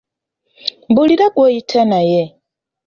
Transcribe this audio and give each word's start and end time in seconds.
Mbuulira 0.89 1.25
gw'oyita 1.33 1.79
naye. 1.89 2.21